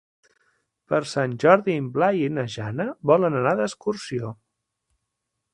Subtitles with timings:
[0.93, 4.37] Per Sant Jordi en Blai i na Jana volen anar d'excursió.